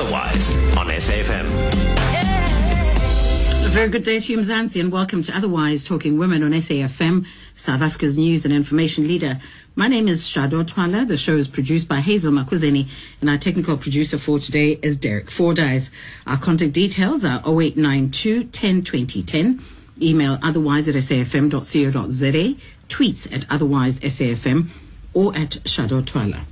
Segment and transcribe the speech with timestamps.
[0.00, 1.44] Otherwise on SAFM.
[3.66, 7.26] A very good day to you, Mzansi, and welcome to Otherwise Talking Women on SAFM,
[7.54, 9.38] South Africa's news and information leader.
[9.76, 11.04] My name is Shado Twala.
[11.04, 12.88] The show is produced by Hazel Makwazeni,
[13.20, 15.90] and our technical producer for today is Derek Fordyce.
[16.26, 19.62] Our contact details are 0892 10 20 10,
[20.00, 22.56] email otherwise at safm.co.za,
[22.88, 24.70] tweets at otherwise SAFM,
[25.12, 26.42] or at Shado Twala.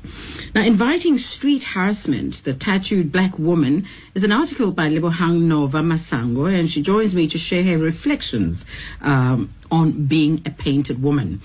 [0.55, 6.53] Now, inviting street harassment, the tattooed black woman, is an article by Lebohang Nova Masango,
[6.53, 8.65] and she joins me to share her reflections
[9.01, 11.41] um, on being a painted woman.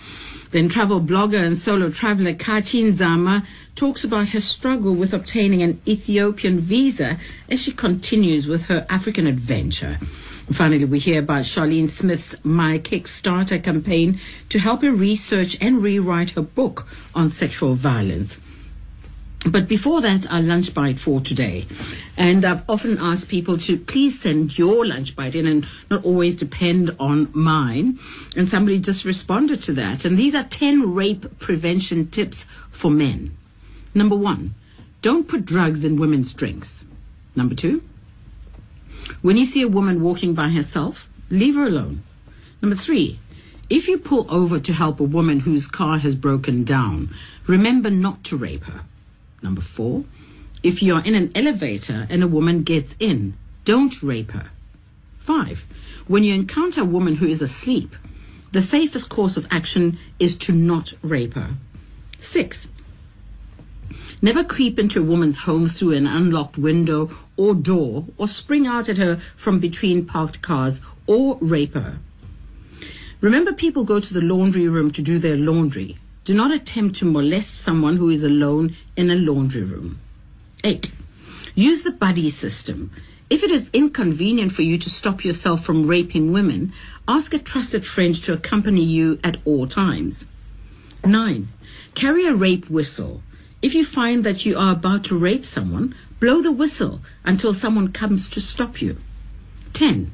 [0.51, 5.81] Then travel blogger and solo traveler Katchie Nzama talks about her struggle with obtaining an
[5.87, 7.17] Ethiopian visa
[7.49, 9.99] as she continues with her African adventure.
[10.53, 16.31] Finally, we hear about Charlene Smith's My Kickstarter campaign to help her research and rewrite
[16.31, 18.37] her book on sexual violence.
[19.49, 21.65] But before that, our lunch bite for today.
[22.17, 26.35] And I've often asked people to please send your lunch bite in and not always
[26.35, 27.97] depend on mine.
[28.35, 30.05] And somebody just responded to that.
[30.05, 33.35] And these are 10 rape prevention tips for men.
[33.95, 34.53] Number one,
[35.01, 36.85] don't put drugs in women's drinks.
[37.35, 37.81] Number two,
[39.21, 42.03] when you see a woman walking by herself, leave her alone.
[42.61, 43.19] Number three,
[43.69, 47.13] if you pull over to help a woman whose car has broken down,
[47.47, 48.81] remember not to rape her.
[49.41, 50.05] Number four,
[50.61, 54.51] if you are in an elevator and a woman gets in, don't rape her.
[55.19, 55.65] Five,
[56.07, 57.95] when you encounter a woman who is asleep,
[58.51, 61.55] the safest course of action is to not rape her.
[62.19, 62.67] Six,
[64.21, 68.89] never creep into a woman's home through an unlocked window or door or spring out
[68.89, 71.97] at her from between parked cars or rape her.
[73.21, 75.97] Remember, people go to the laundry room to do their laundry.
[76.25, 79.99] Do not attempt to molest someone who is alone in a laundry room.
[80.63, 80.91] 8.
[81.55, 82.91] Use the buddy system.
[83.29, 86.73] If it is inconvenient for you to stop yourself from raping women,
[87.07, 90.25] ask a trusted friend to accompany you at all times.
[91.05, 91.47] 9.
[91.95, 93.21] Carry a rape whistle.
[93.61, 97.91] If you find that you are about to rape someone, blow the whistle until someone
[97.91, 98.95] comes to stop you.
[99.73, 100.09] 10.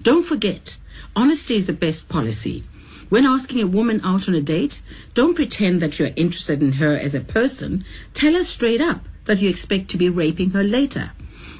[0.00, 0.78] Don't forget,
[1.14, 2.64] honesty is the best policy.
[3.10, 4.80] When asking a woman out on a date,
[5.12, 7.84] don't pretend that you're interested in her as a person.
[8.14, 11.12] Tell her straight up that you expect to be raping her later.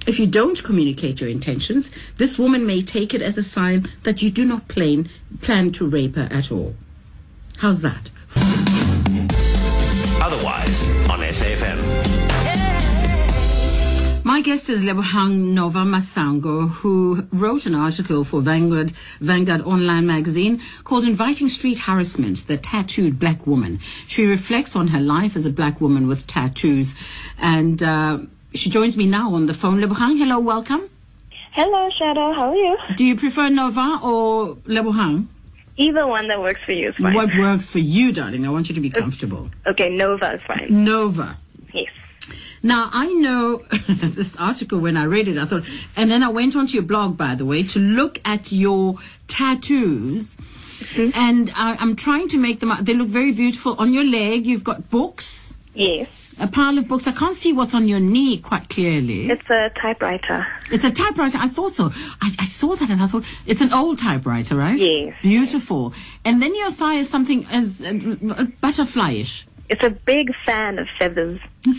[0.07, 4.23] If you don't communicate your intentions, this woman may take it as a sign that
[4.23, 5.11] you do not plan,
[5.43, 6.75] plan to rape her at all.
[7.59, 8.09] How's that?
[10.23, 12.00] Otherwise on SAFM.
[14.41, 18.91] My guest is Lebohang Nova Masango, who wrote an article for Vanguard,
[19.21, 23.81] Vanguard Online magazine called Inviting Street Harassment, the Tattooed Black Woman.
[24.07, 26.95] She reflects on her life as a black woman with tattoos.
[27.37, 28.21] And uh,
[28.55, 29.79] she joins me now on the phone.
[29.79, 30.89] Lebohang, hello, welcome.
[31.53, 32.35] Hello, Shado.
[32.35, 32.79] How are you?
[32.97, 35.27] Do you prefer Nova or Lebohang?
[35.77, 37.13] Either one that works for you is fine.
[37.13, 38.47] What works for you, darling?
[38.47, 39.51] I want you to be comfortable.
[39.67, 40.69] Okay, Nova is fine.
[40.71, 41.37] Nova.
[42.63, 45.65] Now, I know this article when I read it, I thought,
[45.97, 48.97] and then I went onto your blog, by the way, to look at your
[49.29, 50.37] tattoos.
[51.15, 52.85] And I, I'm trying to make them, out.
[52.85, 53.77] they look very beautiful.
[53.79, 56.09] On your leg, you've got books, Yes.
[56.41, 57.07] a pile of books.
[57.07, 59.31] I can't see what's on your knee quite clearly.
[59.31, 60.47] It's a typewriter.
[60.71, 61.39] It's a typewriter.
[61.39, 61.91] I thought so.
[62.23, 64.79] I, I saw that and I thought it's an old typewriter, right?
[64.79, 65.15] Yes.
[65.23, 65.93] Beautiful.
[66.25, 67.93] And then your thigh is something as uh,
[68.63, 69.45] butterflyish.
[69.71, 71.41] It's a big fan of feathers.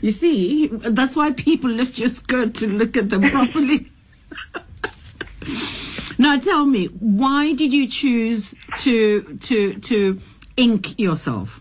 [0.00, 3.90] You see, that's why people lift your skirt to look at them properly.
[6.18, 10.20] now tell me, why did you choose to to to
[10.56, 11.60] ink yourself?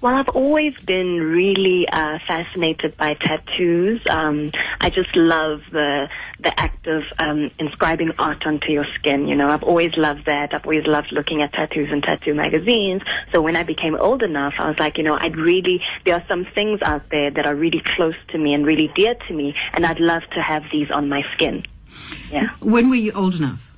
[0.00, 4.00] Well, I've always been really uh, fascinated by tattoos.
[4.08, 6.08] Um, I just love the
[6.40, 9.26] the act of um, inscribing art onto your skin.
[9.26, 10.54] You know, I've always loved that.
[10.54, 13.02] I've always loved looking at tattoos and tattoo magazines.
[13.32, 16.24] So when I became old enough, I was like, you know, I'd really there are
[16.28, 19.56] some things out there that are really close to me and really dear to me,
[19.72, 21.64] and I'd love to have these on my skin.
[22.30, 22.50] Yeah.
[22.60, 23.68] When were you old enough?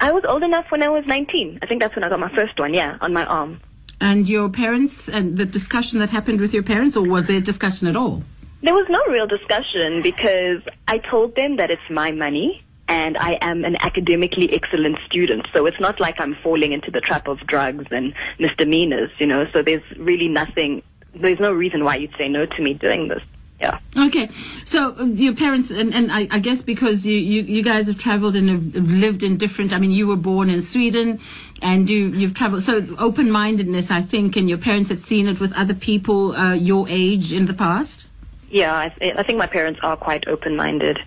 [0.00, 1.60] I was old enough when I was 19.
[1.62, 3.60] I think that's when I got my first one, yeah, on my arm.
[4.02, 7.86] And your parents and the discussion that happened with your parents, or was there discussion
[7.86, 8.24] at all?
[8.60, 13.38] There was no real discussion because I told them that it's my money and I
[13.40, 15.46] am an academically excellent student.
[15.52, 19.46] So it's not like I'm falling into the trap of drugs and misdemeanors, you know.
[19.52, 20.82] So there's really nothing,
[21.14, 23.22] there's no reason why you'd say no to me doing this.
[23.62, 23.78] Yeah.
[23.96, 24.28] Okay,
[24.64, 27.96] so uh, your parents, and, and I, I guess because you, you, you guys have
[27.96, 31.20] traveled and have lived in different, I mean, you were born in Sweden
[31.62, 35.38] and you, you've traveled, so open mindedness, I think, and your parents had seen it
[35.38, 38.06] with other people uh, your age in the past?
[38.52, 40.98] yeah, I, I think my parents are quite open-minded.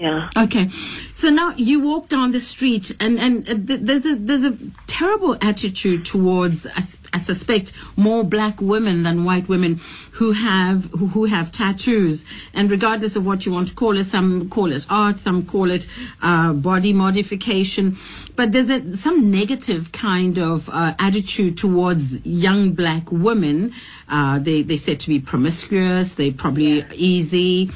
[0.00, 0.30] Yeah.
[0.34, 0.70] Okay,
[1.12, 4.56] so now you walk down the street, and and th- there's a there's a
[4.86, 6.66] terrible attitude towards
[7.12, 9.78] I suspect more black women than white women
[10.12, 12.24] who have who, who have tattoos,
[12.54, 15.70] and regardless of what you want to call it, some call it art, some call
[15.70, 15.86] it
[16.22, 17.98] uh, body modification,
[18.36, 23.74] but there's a, some negative kind of uh, attitude towards young black women.
[24.08, 27.70] Uh, they they said to be promiscuous, they probably easy.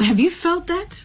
[0.00, 1.04] Have you felt that?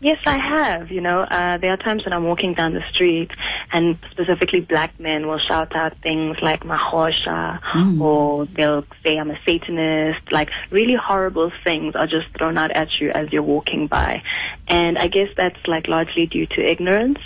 [0.00, 0.92] Yes, I have.
[0.92, 3.32] You know, uh, there are times when I'm walking down the street
[3.72, 7.60] and specifically black men will shout out things like mahosha
[8.00, 10.30] or they'll say I'm a Satanist.
[10.30, 14.22] Like really horrible things are just thrown out at you as you're walking by.
[14.68, 17.18] And I guess that's like largely due to ignorance.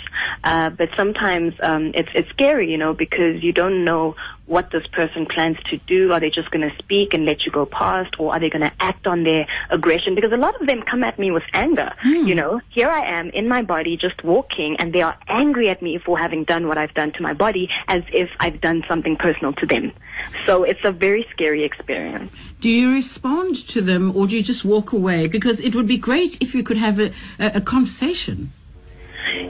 [0.43, 4.85] Uh, but sometimes, um, it's, it's scary, you know, because you don't know what this
[4.87, 6.11] person plans to do.
[6.11, 8.61] Are they just going to speak and let you go past, or are they going
[8.61, 10.15] to act on their aggression?
[10.15, 11.93] Because a lot of them come at me with anger.
[12.03, 15.81] You know, here I am in my body just walking, and they are angry at
[15.81, 19.15] me for having done what I've done to my body, as if I've done something
[19.15, 19.93] personal to them.
[20.45, 22.31] So it's a very scary experience.
[22.59, 25.27] Do you respond to them or do you just walk away?
[25.27, 28.51] Because it would be great if you could have a, a, a conversation.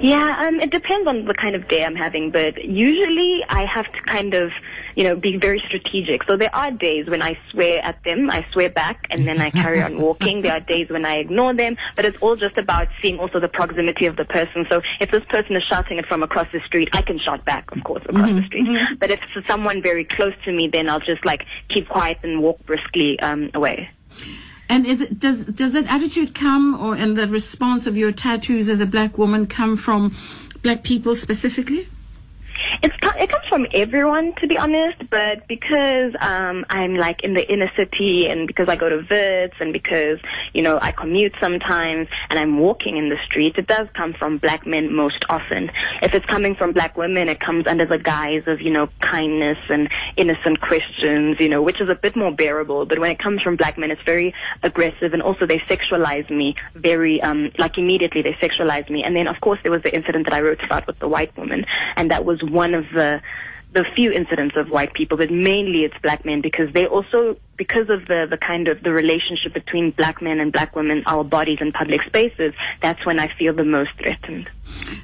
[0.02, 3.86] Yeah, um, it depends on the kind of day I'm having, but usually I have
[3.92, 4.52] to kind of,
[4.96, 6.24] you know, be very strategic.
[6.24, 9.50] So there are days when I swear at them, I swear back, and then I
[9.50, 10.42] carry on walking.
[10.42, 13.48] There are days when I ignore them, but it's all just about seeing also the
[13.48, 14.66] proximity of the person.
[14.70, 17.72] So if this person is shouting it from across the street, I can shout back,
[17.76, 18.80] of course, across the street.
[19.00, 22.42] But if it's someone very close to me, then I'll just like keep quiet and
[22.42, 23.90] walk briskly um, away.
[24.70, 28.70] And is it does does that attitude come or and the response of your tattoos
[28.70, 30.16] as a black woman come from
[30.62, 31.88] black people specifically?
[32.82, 35.10] It's it comes from everyone, to be honest.
[35.10, 39.56] But because um, I'm like in the inner city, and because I go to Wits,
[39.60, 40.20] and because
[40.54, 44.38] you know I commute sometimes, and I'm walking in the streets, it does come from
[44.38, 45.72] black men most often.
[46.02, 49.58] If it's coming from black women, it comes under the guise of you know kindness
[49.70, 52.86] and innocent questions, you know, which is a bit more bearable.
[52.86, 54.34] But when it comes from black men, it's very
[54.64, 58.22] aggressive, and also they sexualize me very um, like immediately.
[58.22, 60.88] They sexualize me, and then of course there was the incident that I wrote about
[60.88, 61.66] with the white woman,
[61.96, 63.22] and that was one of the
[63.74, 67.90] the few incidents of white people, but mainly it's black men because they also, because
[67.90, 71.58] of the, the kind of the relationship between black men and black women, our bodies
[71.60, 74.50] in public spaces, that's when I feel the most threatened.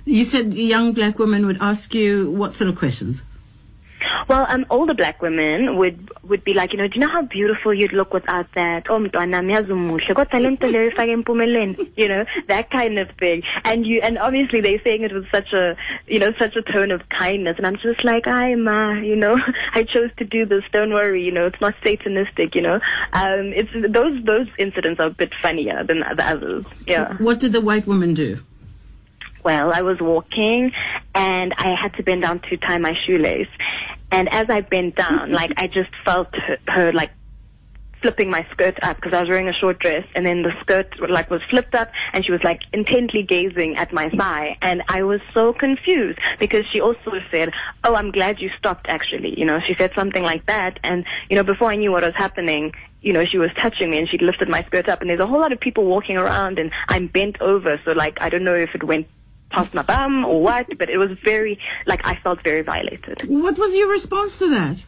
[0.06, 3.24] You said young black women would ask you what sort of questions?
[4.28, 7.24] Well, um, older black women would would be like, you know, do you know how
[7.24, 8.86] beautiful you'd look without that?
[8.90, 9.00] Oh.
[11.96, 13.44] You know, that kind of thing.
[13.64, 15.76] And you, and obviously they're saying it with such a,
[16.08, 17.56] you know, such a tone of kindness.
[17.58, 19.40] And I'm just like, ay ma, you know,
[19.74, 20.64] I chose to do this.
[20.72, 22.56] Don't worry, you know, it's not satanistic.
[22.56, 22.76] You know,
[23.14, 26.66] um, it's those those incidents are a bit funnier than the others.
[26.86, 27.16] Yeah.
[27.18, 28.40] What did the white woman do?
[29.44, 30.72] Well, I was walking
[31.16, 33.48] and I had to bend down to tie my shoelace.
[34.12, 37.12] And as I bent down, like I just felt her, her like
[38.02, 40.06] flipping my skirt up because I was wearing a short dress.
[40.16, 43.92] And then the skirt like was flipped up and she was like intently gazing at
[43.94, 44.58] my thigh.
[44.62, 47.52] And I was so confused because she also said,
[47.84, 50.80] "Oh, I'm glad you stopped actually." You know, she said something like that.
[50.84, 54.00] And you know, before I knew what was happening, you know, she was touching me
[54.00, 55.02] and she lifted my skirt up.
[55.02, 57.80] And there's a whole lot of people walking around and I'm bent over.
[57.86, 59.08] So like I don't know if it went
[59.50, 63.28] past my bum or what, but it was very like I felt very violated.
[63.28, 64.86] What was your response to that?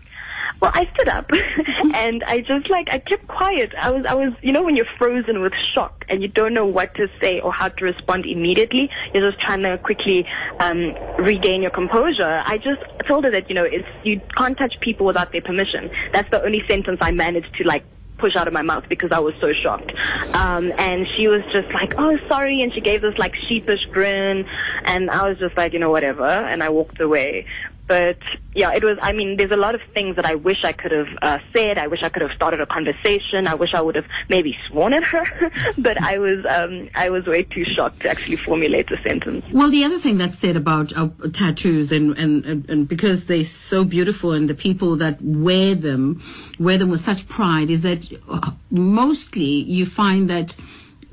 [0.61, 1.29] Well, I stood up
[1.95, 3.73] and I just like I kept quiet.
[3.79, 6.65] I was I was you know when you're frozen with shock and you don't know
[6.65, 8.89] what to say or how to respond immediately.
[9.13, 10.27] You're just trying to quickly
[10.59, 12.43] um, regain your composure.
[12.45, 15.89] I just told her that you know it's you can't touch people without their permission.
[16.13, 17.83] That's the only sentence I managed to like
[18.21, 19.91] push out of my mouth because I was so shocked.
[20.33, 22.61] Um, and she was just like, oh, sorry.
[22.61, 24.45] And she gave this like sheepish grin.
[24.85, 26.25] And I was just like, you know, whatever.
[26.25, 27.45] And I walked away.
[27.87, 28.19] But
[28.55, 30.91] yeah, it was, I mean, there's a lot of things that I wish I could
[30.91, 31.77] have uh, said.
[31.77, 33.47] I wish I could have started a conversation.
[33.47, 35.51] I wish I would have maybe sworn at her.
[35.77, 39.45] but I was, um, I was way too shocked to actually formulate a sentence.
[39.51, 43.83] Well, the other thing that's said about uh, tattoos and, and, and, because they're so
[43.83, 46.21] beautiful and the people that wear them,
[46.59, 50.55] wear them with such pride is that uh, mostly you find that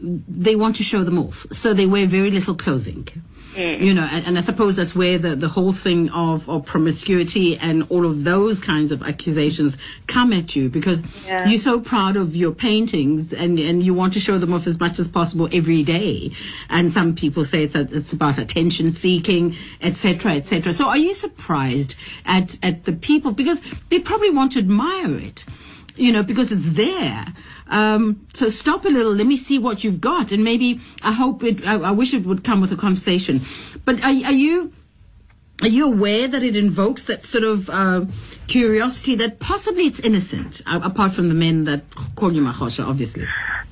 [0.01, 1.47] they want to show them off.
[1.51, 3.09] So they wear very little clothing.
[3.59, 3.81] Mm.
[3.81, 7.59] You know, and, and I suppose that's where the, the whole thing of, of promiscuity
[7.59, 11.49] and all of those kinds of accusations come at you because Yeah.
[11.49, 14.79] you're so proud of your paintings and, and you want to show them off as
[14.79, 16.31] much as possible every day.
[16.71, 20.73] And some people say it's, a, it's about attention seeking, etc., etc.
[20.73, 21.97] So are you surprised
[22.27, 23.61] at, at the people because
[23.91, 25.45] they probably want to admire it,
[25.97, 27.27] you know, because it's there.
[27.69, 29.13] Um, so stop a little.
[29.13, 31.67] Let me see what you've got, and maybe I hope it.
[31.67, 33.43] I, I wish it would come with a conversation.
[33.85, 34.73] But are, are you?
[35.61, 38.05] Are you aware that it invokes that sort of uh,
[38.47, 41.83] curiosity that possibly it's innocent, uh, apart from the men that
[42.15, 43.27] call you Mahosha, obviously?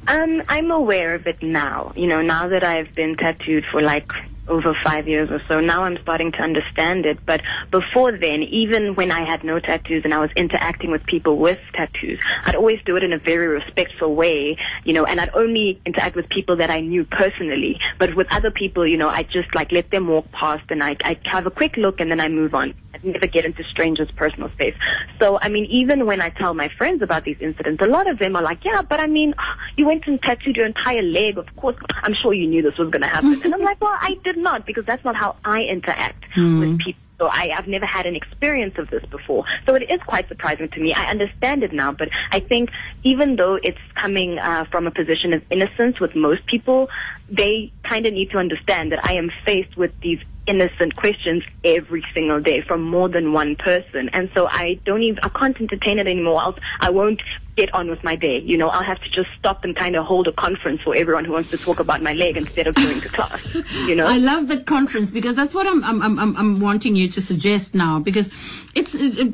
[0.09, 1.93] Um, I'm aware of it now.
[1.95, 4.13] You know, now that I've been tattooed for like
[4.49, 5.61] over five years or so.
[5.61, 7.19] Now I'm starting to understand it.
[7.25, 11.37] But before then, even when I had no tattoos and I was interacting with people
[11.39, 15.35] with tattoos, I'd always do it in a very respectful way, you know, and I'd
[15.35, 17.81] only interact with people that I knew personally.
[17.99, 20.97] But with other people, you know, I just like let them walk past and I,
[21.03, 22.75] I have a quick look and then I move on.
[22.95, 24.75] I'd never get into strangers' personal space.
[25.21, 28.19] So, I mean, even when I tell my friends about these incidents, a lot of
[28.19, 29.35] them are like, yeah, but I mean,
[29.77, 31.37] you went and tattooed your entire leg.
[31.37, 33.43] Of course, I'm sure you knew this was going to happen.
[33.45, 37.01] and I'm like, well, I did not because that's not how I interact with people.
[37.19, 39.45] So I, I've never had an experience of this before.
[39.67, 40.93] So it is quite surprising to me.
[40.93, 42.71] I understand it now, but I think
[43.05, 46.91] even though it's coming uh, from a position of innocence with most people,
[47.31, 52.05] they kind of need to understand that I am faced with these innocent questions every
[52.13, 54.11] single day from more than one person.
[54.13, 56.43] And so I don't even, I can't entertain it anymore.
[56.43, 57.23] Else I won't
[57.57, 58.39] get on with my day.
[58.41, 61.25] You know, I'll have to just stop and kind of hold a conference for everyone
[61.25, 63.43] who wants to talk about my leg instead of going to class.
[63.87, 64.07] You know?
[64.17, 67.75] I love the conference because that's what I'm, I'm, I'm, I'm wanting you to suggest
[67.75, 68.31] now because
[68.75, 69.25] it's uh,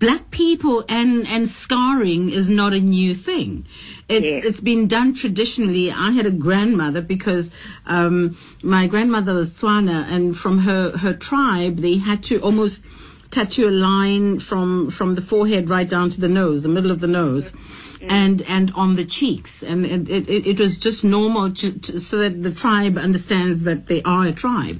[0.00, 3.64] black people and, and scarring is not a new thing.
[4.08, 4.44] It's, Yes.
[4.44, 5.92] it's been done traditionally.
[5.92, 7.50] I had a grandmother because,
[7.86, 12.82] um, my grandmother was Tswana, and from her, her tribe, they had to almost
[13.38, 17.00] tattoo a line from, from the forehead right down to the nose, the middle of
[17.00, 17.52] the nose.
[18.00, 22.14] And and on the cheeks, and it, it, it was just normal to, to, so
[22.18, 24.78] that the tribe understands that they are a tribe.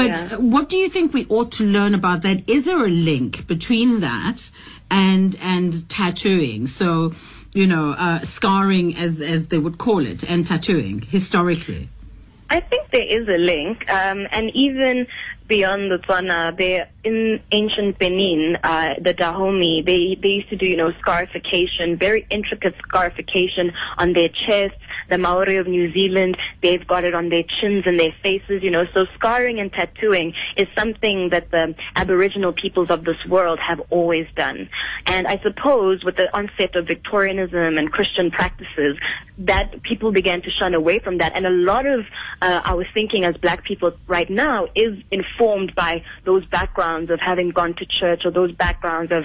[0.00, 0.36] But Yeah.
[0.36, 2.38] what do you think we ought to learn about that?
[2.46, 4.38] Is there a link between that
[4.90, 6.66] and and tattooing?
[6.68, 7.14] So,
[7.54, 11.88] you know, uh, scarring, as as they would call it, and tattooing historically.
[12.52, 15.06] I think there is a link, um, and even
[15.48, 20.66] beyond the Tswana, there in ancient Benin, uh, the Dahomey, they they used to do
[20.66, 24.76] you know scarification, very intricate scarification on their chests.
[25.08, 28.70] The Maori of New Zealand, they've got it on their chins and their faces, you
[28.70, 28.86] know.
[28.94, 34.26] So scarring and tattooing is something that the Aboriginal peoples of this world have always
[34.36, 34.68] done.
[35.06, 38.98] And I suppose with the onset of Victorianism and Christian practices,
[39.38, 41.32] that people began to shun away from that.
[41.34, 42.06] And a lot of
[42.40, 47.50] uh, our thinking as black people right now is informed by those backgrounds of having
[47.50, 49.24] gone to church or those backgrounds of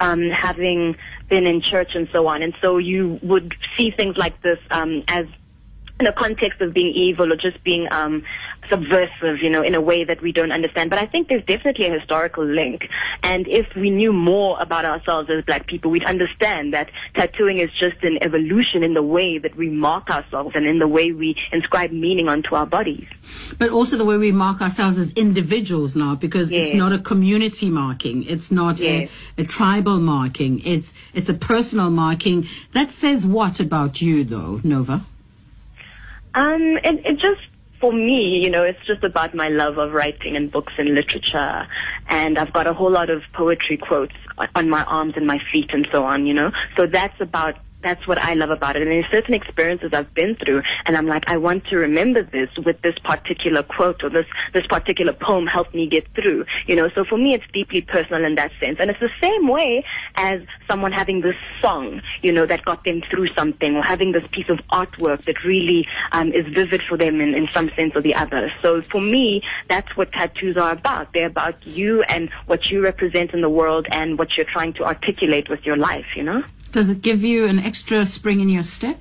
[0.00, 0.96] um, having
[1.28, 2.42] been in church and so on.
[2.42, 5.26] And so you would see things like this um, as
[5.98, 8.22] the context of being evil or just being um,
[8.68, 10.90] subversive, you know, in a way that we don't understand.
[10.90, 12.86] But I think there's definitely a historical link.
[13.22, 17.70] And if we knew more about ourselves as black people, we'd understand that tattooing is
[17.78, 21.34] just an evolution in the way that we mark ourselves and in the way we
[21.50, 23.06] inscribe meaning onto our bodies.
[23.58, 27.70] But also the way we mark ourselves as individuals now, because it's not a community
[27.70, 29.10] marking, it's not Yes.
[29.38, 32.46] a, a tribal marking, it's it's a personal marking.
[32.72, 35.04] That says what about you, though, Nova?
[36.36, 37.40] Um, it, it just,
[37.80, 41.66] for me, you know, it's just about my love of writing and books and literature.
[42.08, 45.40] And I've got a whole lot of poetry quotes on- on my arms and my
[45.50, 46.52] feet and so on, you know.
[46.76, 48.82] So that's about, that's what I love about it.
[48.82, 52.50] And there's certain experiences I've been through and I'm like, I want to remember this
[52.64, 56.88] with this particular quote or this, this particular poem helped me get through, you know.
[56.96, 58.78] So for me, it's deeply personal in that sense.
[58.80, 59.84] And it's the same way
[60.16, 64.26] as someone having this song, you know, that got them through something or having this
[64.32, 68.02] piece of artwork that really um, is vivid for them in, in some sense or
[68.02, 68.52] the other.
[68.62, 71.12] So for me, that's what tattoos are about.
[71.12, 74.84] They're about you and what you represent in the world and what you're trying to
[74.84, 76.42] articulate with your life, you know?
[76.72, 78.98] Does it give you an extra spring in your step?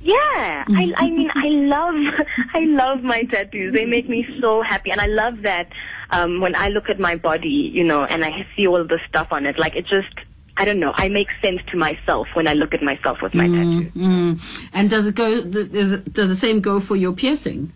[0.00, 3.72] Yeah, I, I mean, I love, I love my tattoos.
[3.72, 5.68] They make me so happy, and I love that
[6.10, 9.28] um, when I look at my body, you know, and I see all the stuff
[9.30, 9.58] on it.
[9.58, 10.12] Like it just,
[10.56, 10.92] I don't know.
[10.96, 13.92] I make sense to myself when I look at myself with my tattoos.
[13.92, 14.40] Mm.
[14.72, 15.40] And does it go?
[15.40, 17.72] Does, it, does the same go for your piercing?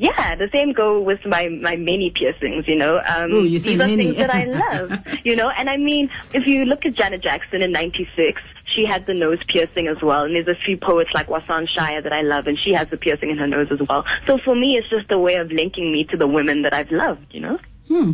[0.00, 2.66] Yeah, the same go with my my many piercings.
[2.66, 4.98] You know, um, Ooh, you these are things that I love.
[5.26, 9.04] you know, and I mean, if you look at Janet Jackson in '96, she had
[9.04, 10.24] the nose piercing as well.
[10.24, 12.96] And there's a few poets like Warsan Shire that I love, and she has the
[12.96, 14.06] piercing in her nose as well.
[14.26, 16.90] So for me, it's just a way of linking me to the women that I've
[16.90, 17.34] loved.
[17.34, 17.58] You know.
[17.88, 18.12] Hmm.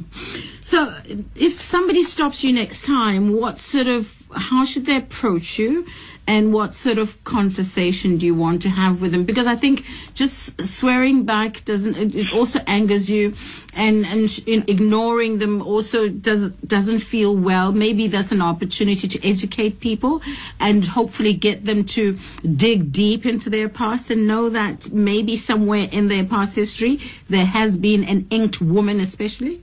[0.62, 0.92] So,
[1.36, 5.86] if somebody stops you next time, what sort of, how should they approach you?
[6.26, 9.24] And what sort of conversation do you want to have with them?
[9.24, 13.34] Because I think just swearing back doesn't, it, also angers you
[13.74, 17.72] and, and ignoring them also does, doesn't feel well.
[17.72, 20.22] Maybe that's an opportunity to educate people
[20.58, 22.18] and hopefully get them to
[22.56, 27.46] dig deep into their past and know that maybe somewhere in their past history there
[27.46, 29.62] has been an inked woman especially.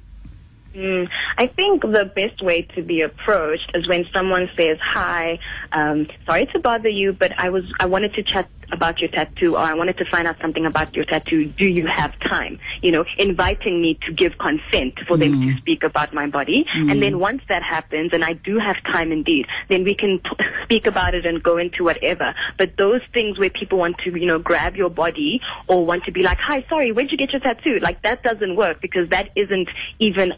[0.76, 5.38] Mm, I think the best way to be approached is when someone says, "Hi,
[5.72, 9.54] um, sorry to bother you, but I was I wanted to chat about your tattoo,
[9.56, 11.46] or I wanted to find out something about your tattoo.
[11.46, 15.84] Do you have time?" You know, inviting me to give consent for them to speak
[15.84, 19.84] about my body, and then once that happens, and I do have time indeed, then
[19.84, 20.22] we can
[20.64, 22.34] speak about it and go into whatever.
[22.58, 26.12] But those things where people want to, you know, grab your body or want to
[26.12, 29.30] be like, "Hi, sorry, where'd you get your tattoo?" Like that doesn't work because that
[29.36, 30.34] isn't even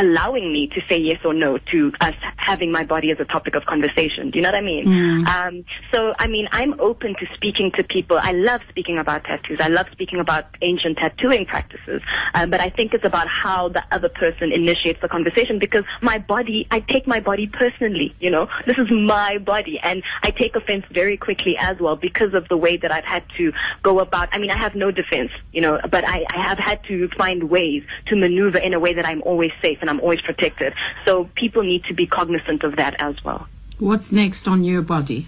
[0.00, 3.54] allowing me to say yes or no to us having my body as a topic
[3.54, 4.30] of conversation.
[4.30, 4.86] Do you know what I mean?
[5.26, 8.18] Um, so, I mean, I'm open to speaking to people.
[8.20, 9.60] I love speaking about tattoos.
[9.60, 12.00] I love speaking about ancient tattooing practices.
[12.34, 16.18] Um, but I think it's about how the other person initiates the conversation because my
[16.18, 18.48] body, I take my body personally, you know?
[18.66, 22.56] This is my body and I take offense very quickly as well because of the
[22.56, 23.52] way that I've had to
[23.82, 24.30] go about.
[24.32, 27.50] I mean, I have no defense, you know, but I, I have had to find
[27.50, 30.72] ways to maneuver in a way that I'm always safe and I'm always protected.
[31.06, 33.46] So people need to be cognizant of that as well.
[33.78, 35.26] What's next on your body?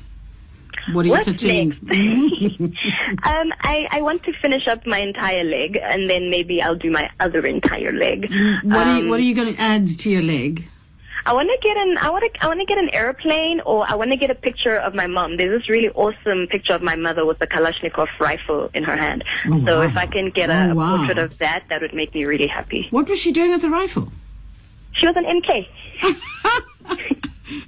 [0.92, 1.70] What are you What's tattooing?
[3.24, 6.90] Um, I, I want to finish up my entire leg and then maybe I'll do
[6.90, 8.30] my other entire leg.
[8.64, 10.64] What are you, Um, what are you going to add to your leg?
[11.24, 13.88] I want to get an I want to I want to get an airplane or
[13.88, 15.36] I want to get a picture of my mom.
[15.36, 19.22] There's this really awesome picture of my mother with a Kalashnikov rifle in her hand.
[19.46, 19.82] Oh, so wow.
[19.86, 20.96] if I can get a, Oh, wow.
[20.96, 22.88] portrait of that, that would make me really happy.
[22.90, 24.10] What was she doing with the rifle?
[24.92, 25.66] She was an MK.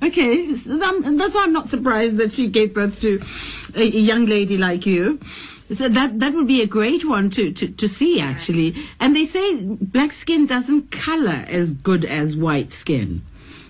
[0.02, 3.20] Okay, so that's why I'm not surprised that she gave birth to
[3.74, 5.20] a, a young lady like you.
[5.72, 8.74] So that that would be a great one to, to, to see actually.
[9.00, 13.22] And they say black skin doesn't color as good as white skin.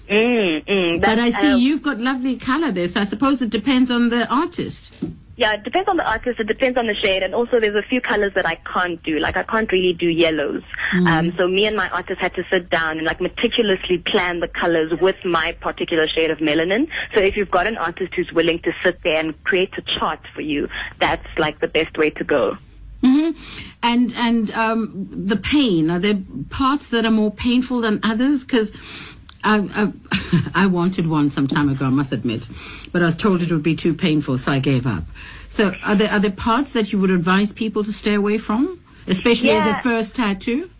[0.08, 3.90] Mm, mm, But I see you've got lovely color there, so I suppose it depends
[3.90, 4.92] on the artist.
[5.36, 6.38] Yeah, it depends on the artist.
[6.38, 9.18] It depends on the shade, and also there's a few colors that I can't do.
[9.18, 10.62] Like I can't really do yellows.
[11.08, 14.46] Um, so me and my artist had to sit down and like meticulously plan the
[14.46, 16.88] colors with my particular shade of melanin.
[17.14, 20.20] So if you've got an artist who's willing to sit there and create a chart
[20.34, 20.68] for you,
[21.00, 22.56] that's like the best way to go.
[23.02, 23.30] hmm
[23.82, 28.44] And and um, the pain are there parts that are more painful than others?
[28.44, 28.72] Because
[29.44, 29.92] I, I
[30.64, 32.48] I wanted one some time ago, I must admit,
[32.92, 35.04] but I was told it would be too painful, so I gave up.
[35.48, 38.80] So are there are there parts that you would advise people to stay away from,
[39.06, 39.64] especially Yeah.
[39.64, 40.70] their first tattoo?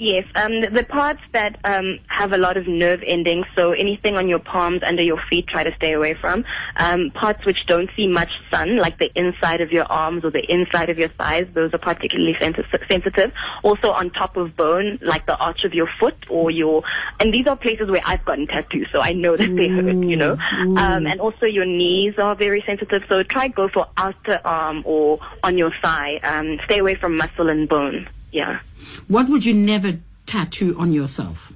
[0.00, 4.16] Yes, um, the, the parts that um, have a lot of nerve endings, so anything
[4.16, 6.42] on your palms, under your feet, try to stay away from.
[6.76, 10.42] Um, parts which don't see much sun, like the inside of your arms or the
[10.50, 13.34] inside of your thighs, those are particularly sensitive.
[13.62, 16.82] Also on top of bone, like the arch of your foot or your,
[17.20, 20.16] and these are places where I've gotten tattoos, so I know that they hurt, you
[20.16, 20.38] know.
[20.78, 25.18] Um, and also your knees are very sensitive, so try go for outer arm or
[25.42, 26.20] on your thigh.
[26.22, 28.08] Um, stay away from muscle and bone.
[28.32, 28.60] Yeah.
[29.08, 31.52] What would you never tattoo on yourself?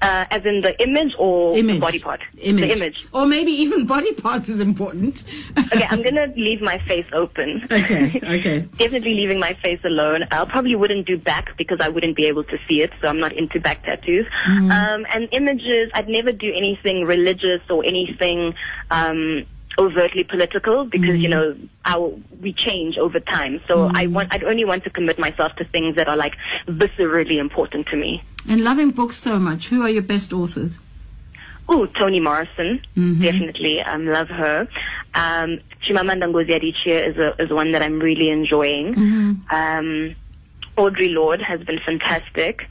[0.00, 1.74] Uh, as in the image or Image.
[1.74, 2.20] the body part?
[2.40, 2.68] Image.
[2.68, 3.06] The image.
[3.12, 5.24] Or maybe even body parts is important.
[5.72, 7.62] Okay, I'm gonna leave my face open.
[7.70, 8.60] Okay, okay.
[8.78, 10.24] Definitely leaving my face alone.
[10.30, 13.18] I probably wouldn't do back because I wouldn't be able to see it, so I'm
[13.18, 14.26] not into back tattoos.
[14.48, 14.70] Mm-hmm.
[14.70, 18.54] Um, and images, I'd never do anything religious or anything
[18.90, 19.44] um,
[19.78, 21.22] overtly political because Mm-hmm.
[21.22, 23.60] you know our, we change over time.
[23.68, 26.34] So I want, I'd only want to commit myself to things that are like
[26.66, 28.22] viscerally important to me.
[28.48, 30.78] and loving books so much, who are your best authors?
[31.68, 33.22] Oh, Toni Morrison, Mm-hmm.
[33.22, 33.80] definitely.
[33.82, 34.66] Um, love her.
[35.14, 38.94] Um, Chimamanda Ngozi Adichie is a, is one that I'm really enjoying.
[38.94, 39.54] Mm-hmm.
[39.54, 40.14] Um,
[40.76, 42.66] Audre Lorde has been fantastic.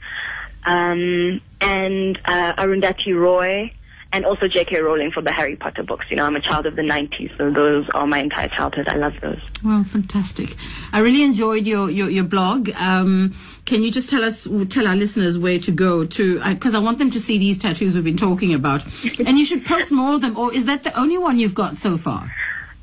[0.66, 3.72] Um, and uh, Arundhati Roy,
[4.12, 4.80] and also J.K.
[4.80, 6.06] Rowling for the Harry Potter books.
[6.08, 8.88] You know, I'm a child of the 90s, so those are my entire childhood.
[8.88, 9.40] I love those.
[9.62, 10.56] Well, fantastic.
[10.92, 12.70] I really enjoyed your, your, your blog.
[12.76, 13.34] Um,
[13.66, 16.98] can you just tell us, tell our listeners where to go to, because I want
[16.98, 18.84] them to see these tattoos we've been talking about.
[19.18, 21.76] and you should post more of them, or is that the only one you've got
[21.76, 22.32] so far?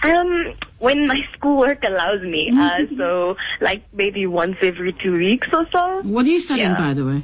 [0.01, 5.67] Um, when my schoolwork allows me, uh, so like maybe once every two weeks or
[5.71, 6.01] so.
[6.03, 6.77] What are you studying, Yeah.
[6.77, 7.23] by the way?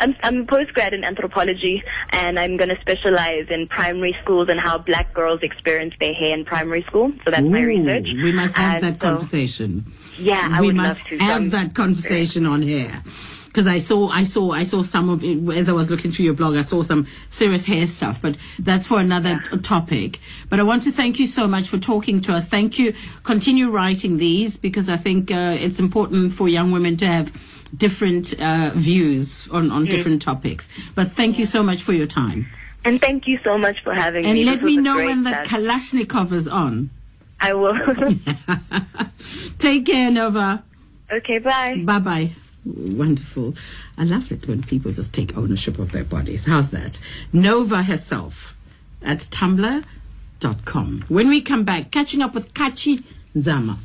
[0.00, 4.78] I'm, I'm postgrad in anthropology, and I'm going to specialize in primary schools and how
[4.78, 7.12] black girls experience their hair in primary school.
[7.24, 8.06] So that's my research.
[8.12, 9.84] We must have And that so- conversation.
[10.18, 11.18] Yeah, I we would must love to.
[11.18, 13.02] Have I'm that conversation on here.
[13.46, 16.26] Because I saw, I saw, I saw some of it as I was looking through
[16.26, 16.54] your blog.
[16.56, 20.20] I saw some serious hair stuff, but that's for another t- topic.
[20.48, 22.48] But I want to thank you so much for talking to us.
[22.48, 22.94] Thank you.
[23.24, 27.32] Continue writing these because I think uh, it's important for young women to have
[27.76, 30.68] different uh, views on, on different topics.
[30.94, 32.46] But thank you so much for your time.
[32.84, 34.42] And thank you so much for having And me.
[34.42, 35.30] And let me know when the.
[35.30, 36.90] Kalashnikov is on.
[37.40, 37.74] I will.
[39.58, 40.62] Take care, Nova.
[41.12, 41.82] okay, bye.
[41.84, 42.30] Bye bye.
[42.64, 43.54] Wonderful.
[43.96, 46.44] I love it when people just take ownership of their bodies.
[46.44, 46.98] How's that?
[47.32, 48.54] Nova herself
[49.02, 51.04] at tumblr.com.
[51.08, 53.02] When we come back, catching up with Katchie
[53.34, 53.78] Nzama.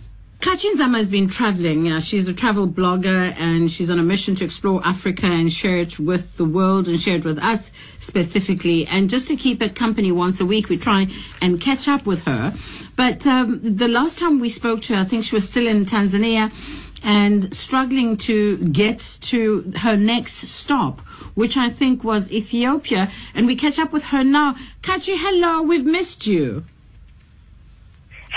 [0.45, 1.91] Katchie Nzama has been traveling.
[1.91, 5.77] Uh, she's a travel blogger and she's on a mission to explore Africa and share
[5.77, 8.85] it with the world and share it with us specifically.
[8.85, 11.07] And just to keep it company once a week, we try
[11.41, 12.53] and catch up with her.
[12.95, 15.83] But um, the last time we spoke to her, I think she was still in
[15.83, 16.51] Tanzania
[17.01, 20.99] and struggling to get to her next stop,
[21.33, 23.11] which I think was Ethiopia.
[23.33, 24.57] And we catch up with her now.
[24.83, 26.65] Katchie, hello, we've missed you.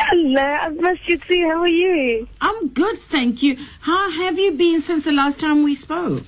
[0.00, 1.48] Hello, I've missed you too.
[1.48, 2.28] How are you?
[2.40, 3.58] I'm good, thank you.
[3.80, 6.24] How have you been since the last time we spoke?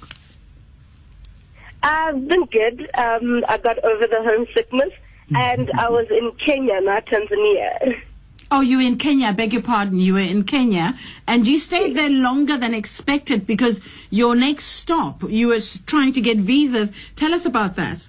[1.83, 2.91] I've been good.
[2.95, 4.93] Um, I got over the homesickness,
[5.35, 8.03] and I was in Kenya, not Tanzania.
[8.51, 9.29] Oh, you were in Kenya.
[9.29, 10.01] I beg your pardon.
[10.01, 13.81] You were in Kenya, and you stayed there longer than expected because
[14.11, 16.91] your next stop, you were trying to get visas.
[17.15, 18.09] Tell us about that.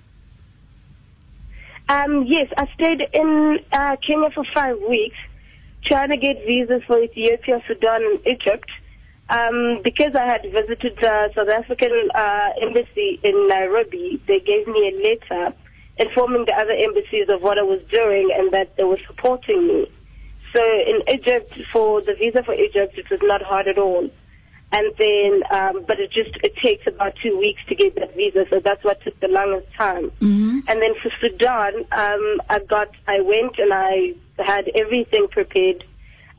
[1.87, 5.17] Um, yes, I stayed in uh, Kenya for five weeks,
[5.85, 8.69] trying to get visas for Ethiopia, Sudan, and Egypt.
[9.29, 14.89] Um, because I had visited the South African uh, embassy in Nairobi, they gave me
[14.89, 15.55] a letter
[15.97, 19.91] informing the other embassies of what I was doing and that they were supporting me.
[20.53, 24.09] So in Egypt, for the visa for Egypt, it was not hard at all.
[24.73, 28.45] And then, um, but it just it takes about two weeks to get that visa,
[28.49, 30.11] so that's what took the longest time.
[30.67, 35.83] And then for Sudan, um, I got, I went and I had everything prepared.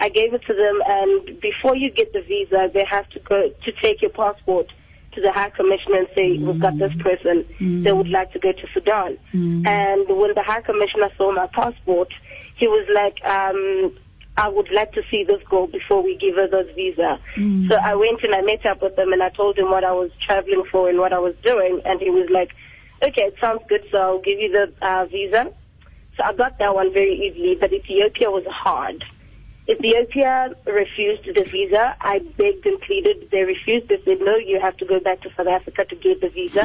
[0.00, 3.50] I gave it to them, and before you get the visa, they have to go
[3.64, 4.66] to take your passport
[5.12, 7.44] to the High Commissioner and say, "We've got this person.
[7.84, 9.18] They would like to go to Sudan."
[9.66, 12.08] And when the High Commissioner saw my passport,
[12.56, 13.92] he was like, um,
[14.36, 17.18] "I would like to see this girl before we give her this visa."
[17.68, 19.92] So I went and I met up with him, and I told him what I
[19.92, 22.50] was traveling for and what I was doing, and he was like,
[23.06, 23.84] "Okay, it sounds good.
[23.90, 25.52] So I'll give you the uh, visa."
[26.16, 29.04] So I got that one very easily, but Ethiopia was hard.
[29.68, 31.96] Ethiopia refused the visa.
[32.00, 33.28] I begged and pleaded.
[33.30, 33.88] They refused.
[33.88, 36.62] They said, no, you have to go back to South Africa to get the visa.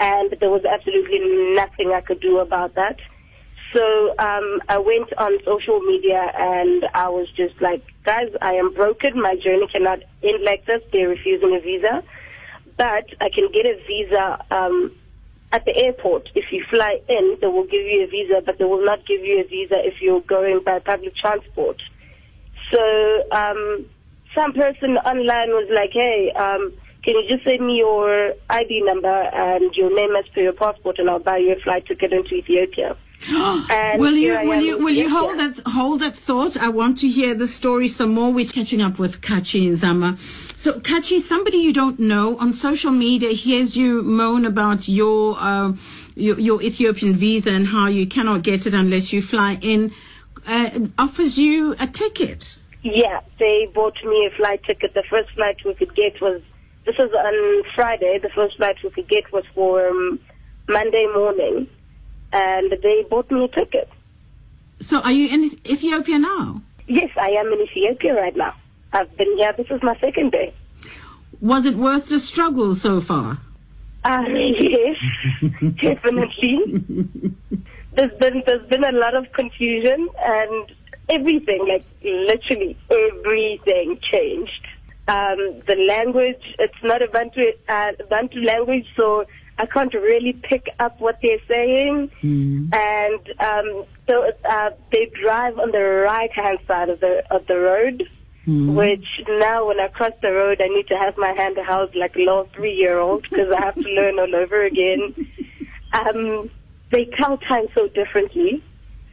[0.00, 1.18] and there was absolutely
[1.54, 2.98] nothing I could do about that.
[3.72, 8.74] So um, I went on social media and I was just like, guys, I am
[8.74, 9.20] broken.
[9.20, 10.82] My journey cannot end like this.
[10.92, 12.02] They're refusing a visa.
[12.76, 14.92] But I can get a visa um,
[15.52, 16.28] at the airport.
[16.34, 19.24] If you fly in, they will give you a visa, but they will not give
[19.24, 21.80] you a visa if you're going by public transport.
[22.70, 23.86] So um,
[24.34, 26.72] some person online was like, hey, um,
[27.04, 30.98] can you just send me your ID number and your name as per your passport
[30.98, 32.96] and I'll buy you a flight ticket into Ethiopia.
[33.28, 36.56] And will you will you will you hold that hold that thought?
[36.56, 38.32] I want to hear the story some more.
[38.32, 40.18] We're catching up with Katchie Nzama.
[40.56, 45.72] So Katchie, somebody you don't know on social media hears you moan about your uh,
[46.14, 49.92] your, your Ethiopian visa and how you cannot get it unless you fly in.
[50.46, 52.58] Uh, offers you a ticket.
[52.82, 54.94] Yeah, they bought me a flight ticket.
[54.94, 56.42] The first flight we could get was,
[56.84, 60.18] this was on Friday, the first flight we could get was for um,
[60.68, 61.68] Monday morning.
[62.32, 63.88] And they bought me a ticket.
[64.80, 66.62] So are you in Ethiopia now?
[66.86, 68.54] Yes, I am in Ethiopia right now.
[68.92, 70.52] I've been here, this is my second day.
[71.40, 73.38] Was it worth the struggle so far?
[74.04, 74.96] Uh, yes,
[75.80, 76.58] definitely.
[77.94, 80.72] there's been there's been a lot of confusion and
[81.08, 84.66] everything, like literally everything changed.
[85.08, 89.24] Um, the language, it's not a Bantu uh, Bantu language, so
[89.58, 92.10] I can't really pick up what they're saying.
[92.72, 97.58] And um, so uh, they drive on the right hand side of the of the
[97.58, 98.08] road.
[98.74, 102.16] Which now, when I cross the road, I need to have my hand held like
[102.16, 105.14] a little three-year-old because I have to learn all over again.
[105.92, 106.50] Um,
[106.90, 108.62] they count time so differently.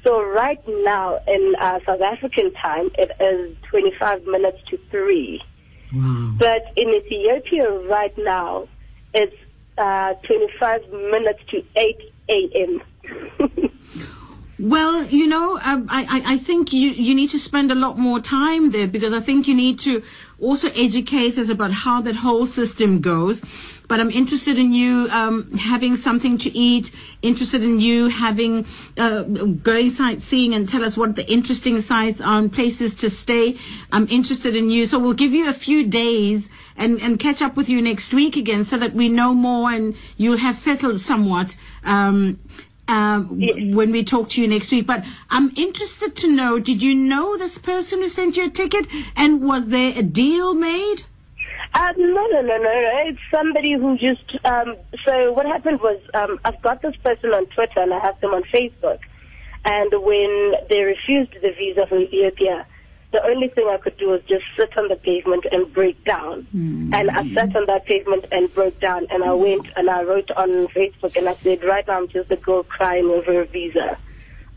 [0.04, 5.44] So right now in uh, South African time, it is 25 minutes to 3.
[5.94, 6.36] Wow.
[6.38, 8.68] But in Ethiopia right now,
[9.14, 9.36] it's
[9.80, 11.98] uh, 25 minutes to 8
[12.30, 12.82] a.m.
[14.62, 17.98] Well, you know, um, I, I, I think you, you need to spend a lot
[17.98, 20.04] more time there because I think you need to
[20.42, 23.42] also educate us about how that whole system goes.
[23.90, 26.92] But I'm interested in you um, having something to eat,
[27.24, 32.38] interested in you having uh, going sightseeing and tell us what the interesting sites are
[32.40, 33.58] and places to stay.
[33.92, 34.86] I'm interested in you.
[34.86, 38.38] So we'll give you a few days and, and catch up with you next week
[38.38, 41.58] again so that we know more and you'll have settled somewhat.
[41.84, 42.40] Um,
[42.88, 44.88] uh, w- when we talk to you next week.
[44.88, 48.88] But I'm interested to know, did you know this person who sent you a ticket?
[49.16, 51.04] And was there a deal made?
[51.74, 52.92] Um, no, no, no, no, no.
[53.06, 54.38] It's somebody who just.
[54.46, 58.20] Um, so what happened was, um, I've got this person on Twitter and I have
[58.22, 59.00] them on Facebook.
[59.66, 62.66] And when they refused the visa for Ethiopia,
[63.12, 66.48] the only thing I could do was just sit on the pavement and break down.
[66.94, 69.08] And I sat on that pavement and broke down.
[69.10, 72.32] And I went and I wrote on Facebook and I said, right now I'm just
[72.32, 73.98] a girl crying over a visa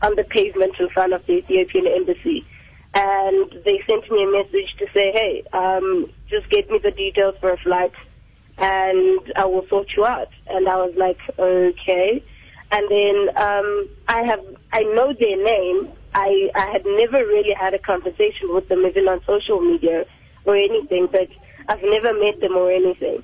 [0.01, 2.45] on the pavement in front of the Ethiopian embassy.
[2.95, 7.35] And they sent me a message to say, hey, um, just get me the details
[7.41, 7.93] for a flight
[8.57, 10.29] and I will sort you out.
[10.47, 12.23] And I was like, okay.
[12.71, 14.39] And then um, I have,
[14.71, 15.91] I know their name.
[16.13, 20.05] I, I had never really had a conversation with them, even on social media
[20.45, 21.27] or anything, but
[21.67, 23.23] I've never met them or anything.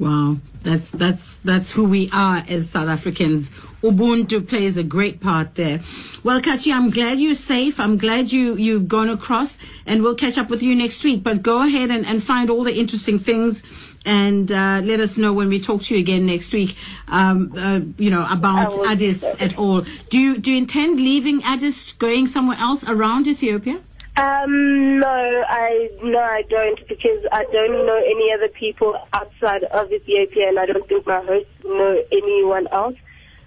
[0.00, 3.50] Wow, that's that's that's who we are as South Africans.
[3.82, 5.80] Ubuntu plays a great part there.
[6.24, 7.78] Well, Katchie, I'm glad you're safe.
[7.78, 11.22] I'm glad you you've gone across, and we'll catch up with you next week.
[11.22, 13.62] But go ahead and, and find all the interesting things,
[14.06, 16.78] and uh, let us know when we talk to you again next week.
[17.08, 19.82] Um, uh, you know about I will do Addis at all.
[20.08, 23.82] Do you do you intend leaving Addis, going somewhere else around Ethiopia?
[24.16, 29.92] Um, no, I no, I don't because I don't know any other people outside of
[29.92, 32.96] Ethiopia, and I don't think my hosts know anyone else.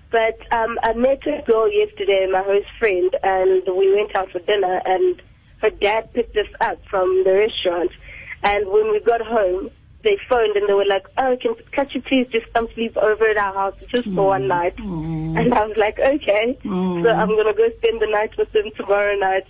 [0.10, 4.39] But um, I met a girl yesterday, my host friend, and we went out for
[4.39, 5.21] dinner, and
[5.62, 7.91] her dad picked us up from the restaurant.
[8.43, 9.69] And when we got home,
[10.04, 13.28] they phoned and they were like, "Oh, can can you please just come sleep over
[13.28, 14.78] at our house just for one night?"
[15.36, 17.04] And I was like, "Okay." Aw.
[17.04, 19.45] So I'm gonna go spend the night with them tomorrow night.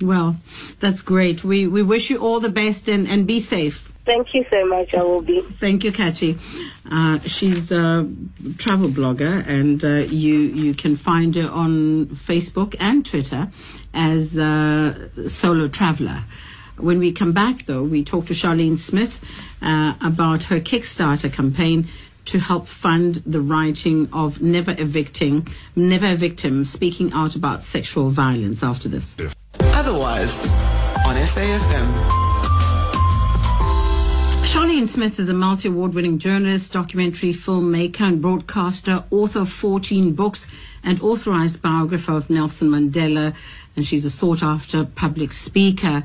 [0.00, 0.36] Well,
[0.80, 1.42] that's great.
[1.44, 3.92] We we wish you all the best and, and be safe.
[4.04, 4.94] Thank you so much.
[4.94, 5.42] I will be.
[5.42, 6.38] Thank you, Katchie.
[6.90, 8.08] Uh, she's a
[8.56, 13.50] travel blogger, and uh, you you can find her on Facebook and Twitter
[13.92, 16.24] as uh, Solo Traveler.
[16.78, 19.22] When we come back, though, we talk to Charlene Smith
[19.60, 21.88] uh, about her Kickstarter campaign
[22.26, 28.10] to help fund the writing of Never Evicting, Never a Victim, speaking out about sexual
[28.10, 29.16] violence after this.
[29.88, 30.46] Otherwise,
[31.06, 31.86] on SAFM.
[34.44, 40.12] Charlene Smith is a multi award winning journalist, documentary filmmaker, and broadcaster, author of 14
[40.12, 40.46] books,
[40.84, 43.34] and authorized biographer of Nelson Mandela.
[43.76, 46.04] And she's a sought after public speaker.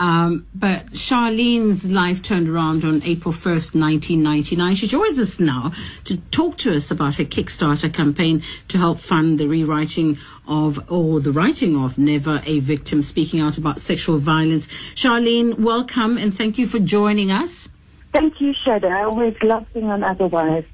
[0.00, 4.74] Um, but Charlene's life turned around on April 1st, 1999.
[4.74, 5.72] She joins us now
[6.04, 10.16] to talk to us about her Kickstarter campaign to help fund the rewriting
[10.48, 14.66] of, or the writing of Never a Victim, speaking out about sexual violence.
[14.94, 17.68] Charlene, welcome and thank you for joining us.
[18.10, 18.90] Thank you, Shado.
[18.90, 20.64] I always love being on Otherwise.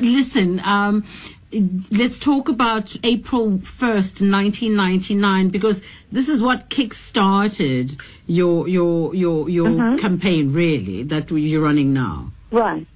[0.00, 1.04] Listen, um,
[1.52, 9.98] let's talk about April 1st, 1999, because this is what kick-started your, your, your, your
[9.98, 12.32] campaign, really, that you're running now.
[12.50, 12.86] Right,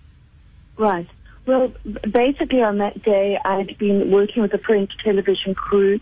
[0.79, 1.07] right.
[1.47, 1.73] Well,
[2.11, 6.01] basically on that day, I'd been working with a French television crew,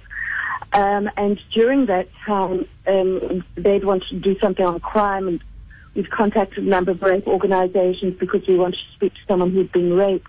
[0.72, 5.40] um, and during that time, um, they'd wanted to do something on crime, and
[5.94, 9.72] we'd contacted a number of rape organizations because we wanted to speak to someone who'd
[9.72, 10.28] been raped.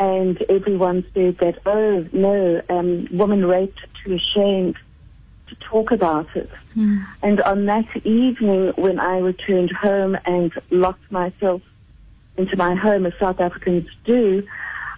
[0.00, 4.76] And everyone said that, oh, no, um, woman raped, too ashamed
[5.48, 6.50] to talk about it.
[7.22, 11.60] And on that evening, when I returned home and locked myself
[12.38, 14.42] into my home, as South Africans do,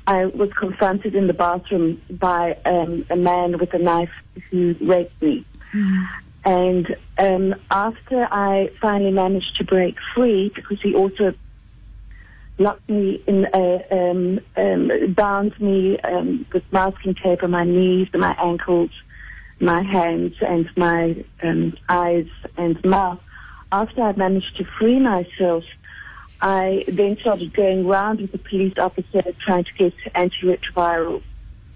[0.07, 4.15] I was confronted in the bathroom by um, a man with a knife
[4.51, 5.45] who raped me.
[6.45, 11.35] And um, after I finally managed to break free, because he also
[12.59, 18.09] locked me in, uh, um, um, bound me um, with masking tape on my knees
[18.13, 18.91] and my ankles,
[19.61, 23.21] my hands and my um, eyes and mouth.
[23.71, 25.65] After I managed to free myself,
[26.41, 31.23] I then started going round with the police officer trying to get antiretroviral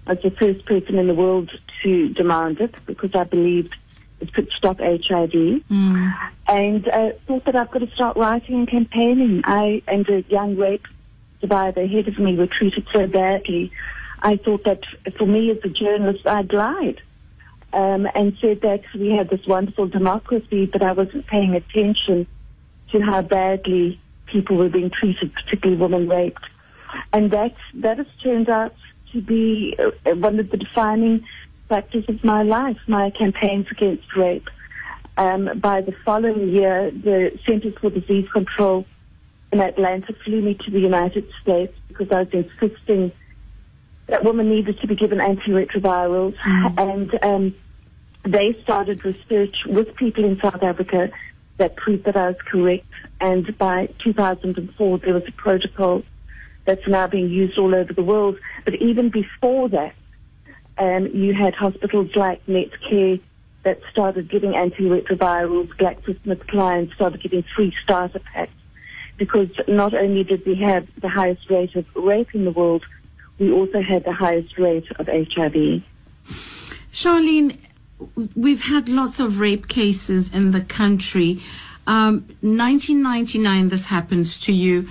[0.07, 1.51] I was the first person in the world
[1.83, 3.75] to demand it because I believed
[4.19, 5.31] it could stop HIV.
[5.31, 6.13] Mm.
[6.47, 9.41] And uh, thought that I've got to start writing and campaigning.
[9.43, 10.85] I and a young rape
[11.41, 13.71] survivor ahead of me were treated so badly.
[14.19, 14.83] I thought that
[15.17, 17.01] for me as a journalist, I'd lied.
[17.73, 22.25] Um, and said that we had this wonderful democracy, but I wasn't paying attention
[22.91, 26.43] to how badly people were being treated, particularly women raped.
[27.11, 28.73] And that, that has turned out
[29.11, 31.25] to be uh, one of the defining
[31.67, 34.49] factors of my life, my campaigns against rape.
[35.17, 38.85] Um, by the following year, the Centers for Disease Control
[39.51, 43.11] in Atlanta flew me to the United States because I was insisting
[44.07, 46.35] that women needed to be given antiretrovirals.
[46.77, 47.55] And um,
[48.23, 51.09] they started research with people in South Africa
[51.57, 52.85] that proved that I was correct.
[53.19, 56.03] And by 2004, there was a protocol
[56.65, 58.37] that's now being used all over the world.
[58.65, 59.95] But even before that,
[60.77, 63.19] um, you had hospitals like Netcare
[63.63, 65.69] that started giving antiretrovirals.
[65.77, 68.51] GlaxoSmithKline started giving free starter packs
[69.17, 72.85] because not only did we have the highest rate of rape in the world,
[73.39, 75.81] we also had the highest rate of HIV.
[76.91, 77.57] Charlene,
[78.35, 81.41] we've had lots of rape cases in the country.
[81.87, 84.87] Um, 1999, this happens to you,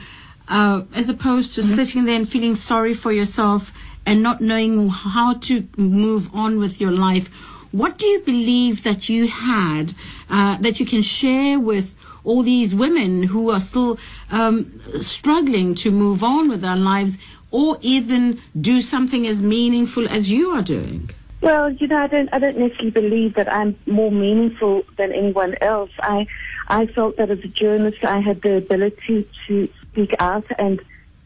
[0.48, 3.72] uh, as opposed to sitting there and feeling sorry for yourself
[4.06, 7.28] and not knowing how to move on with your life.
[7.72, 9.94] What do you believe that you had
[10.30, 13.98] uh, that you can share with all these women who are still
[14.30, 17.18] um, struggling to move on with their lives
[17.50, 21.10] or even do something as meaningful as you are doing?
[21.40, 25.54] Well, you know, I don't, I don't necessarily believe that I'm more meaningful than anyone
[25.60, 25.90] else.
[26.00, 26.26] I,
[26.68, 30.80] I felt that as a journalist, I had the ability to speak out and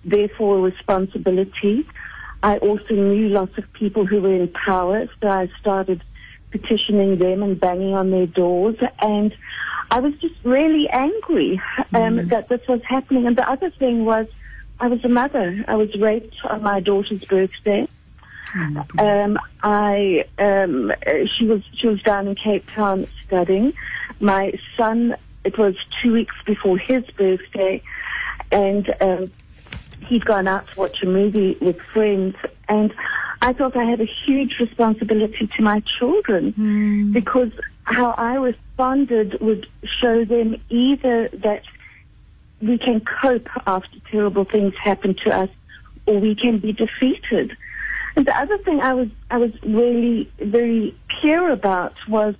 [0.04, 1.86] therefore a responsibility.
[2.42, 6.02] I also knew lots of people who were in power, so I started
[6.50, 8.76] petitioning them and banging on their doors.
[9.00, 9.34] And
[9.90, 11.60] I was just really angry
[11.94, 13.26] um, that this was happening.
[13.26, 14.26] And the other thing was,
[14.78, 15.64] I was a mother.
[15.68, 17.86] I was raped on my daughter's birthday.
[18.98, 20.92] Um, I um,
[21.36, 23.74] she was she was down in Cape Town studying.
[24.18, 27.82] My son, it was two weeks before his birthday,
[28.50, 29.30] and um,
[30.06, 32.36] he'd gone out to watch a movie with friends,
[32.68, 32.92] and
[33.42, 37.52] I felt I had a huge responsibility to my children because
[37.84, 39.66] how I responded would
[40.00, 41.62] show them either that
[42.60, 45.50] we can cope after terrible things happen to us,
[46.06, 47.56] or we can be defeated.
[48.16, 52.34] And the other thing I was I was really very clear about was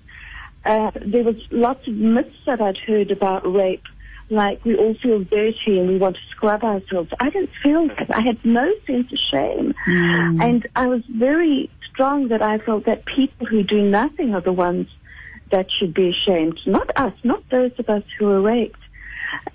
[0.65, 3.85] uh, there was lots of myths that I'd heard about rape,
[4.31, 7.11] like we all feel dirty and we want to scrub ourselves.
[7.19, 8.15] I didn't feel that.
[8.15, 13.05] I had no sense of shame, and I was very strong that I felt that
[13.05, 14.89] people who do nothing are the ones
[15.51, 18.79] that should be ashamed, not us, not those of us who are raped.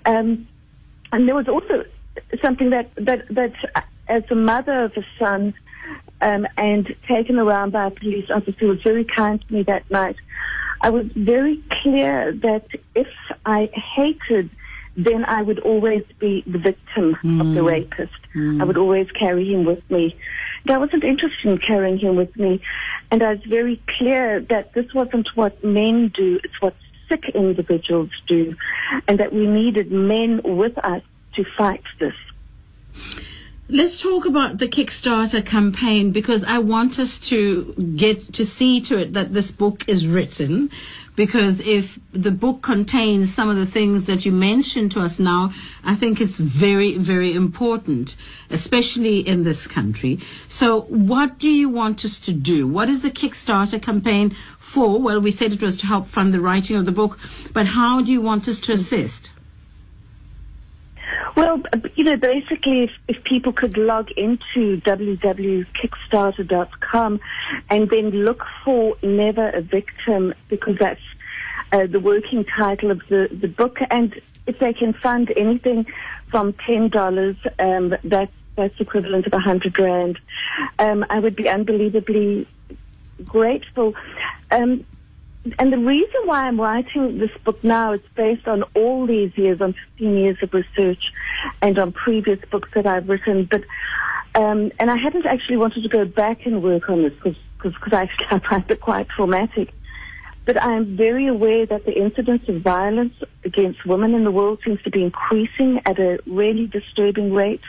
[0.04, 0.46] Um,
[1.12, 1.84] and there was also
[2.42, 5.54] something that that that uh, as a mother of a son
[6.20, 9.90] um, and taken around by a police officer who was very kind to me that
[9.90, 10.16] night,
[10.80, 13.08] I was very clear that if
[13.44, 14.50] I hated,
[14.96, 17.66] then I would always be the victim of the mm.
[17.66, 18.14] rapist.
[18.34, 18.66] I mm.
[18.66, 20.16] would always carry him with me.
[20.62, 22.60] And I wasn't interested in carrying him with me.
[23.10, 26.74] And I was very clear that this wasn't what men do, it's what
[27.08, 28.56] sick individuals do.
[29.06, 31.02] And that we needed men with us
[31.34, 32.14] to fight this.
[33.68, 38.96] Let's talk about the Kickstarter campaign because I want us to get to see to
[38.96, 40.70] it that this book is written.
[41.16, 45.52] Because if the book contains some of the things that you mentioned to us now,
[45.82, 48.16] I think it's very, very important,
[48.50, 50.20] especially in this country.
[50.46, 52.68] So, what do you want us to do?
[52.68, 55.00] What is the Kickstarter campaign for?
[55.00, 57.18] Well, we said it was to help fund the writing of the book,
[57.52, 59.30] but how do you want us to assist?
[61.36, 61.62] Well,
[61.94, 67.20] you know, basically, if, if people could log into www.kickstarter.com
[67.68, 71.02] and then look for Never a Victim, because that's
[71.72, 75.84] uh, the working title of the, the book, and if they can fund anything
[76.30, 80.18] from $10, um, that's, that's equivalent of a 100 Rand,
[80.78, 82.48] um, I would be unbelievably
[83.26, 83.94] grateful.
[84.50, 84.86] Um,
[85.58, 89.60] and the reason why I'm writing this book now is based on all these years,
[89.60, 91.12] on 15 years of research,
[91.62, 93.48] and on previous books that I've written.
[93.50, 93.64] But
[94.34, 98.08] um, and I hadn't actually wanted to go back and work on this because I
[98.30, 99.72] I find it quite traumatic.
[100.44, 104.80] But I'm very aware that the incidence of violence against women in the world seems
[104.82, 107.62] to be increasing at a really disturbing rate.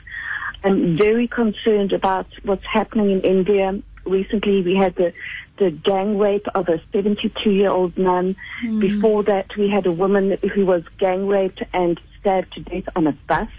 [0.64, 5.14] I'm very concerned about what's happening in India recently we had the,
[5.58, 8.36] the gang rape of a 72 year old nun.
[8.80, 13.08] Before that, we had a woman who was gang raped and stabbed to death on
[13.08, 13.50] a bus.